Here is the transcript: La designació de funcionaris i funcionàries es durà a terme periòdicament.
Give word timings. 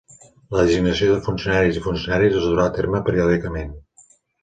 La 0.55 0.63
designació 0.69 1.09
de 1.11 1.19
funcionaris 1.27 1.79
i 1.81 1.85
funcionàries 1.89 2.41
es 2.43 2.51
durà 2.53 2.67
a 2.67 2.75
terme 2.81 3.07
periòdicament. 3.11 3.81